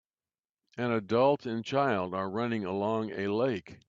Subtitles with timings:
[0.79, 3.77] An adult and child are running along a lake.